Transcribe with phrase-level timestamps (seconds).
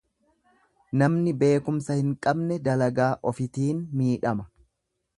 [1.01, 4.53] Namni beekumsa hin qabne dalagaa ofitiin miidhama.